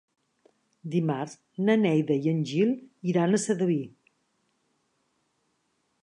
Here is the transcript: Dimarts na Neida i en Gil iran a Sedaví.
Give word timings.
Dimarts 0.93 1.33
na 1.67 1.75
Neida 1.81 2.17
i 2.23 2.31
en 2.31 2.39
Gil 2.51 2.71
iran 3.13 3.35
a 3.35 3.39
Sedaví. 3.43 3.77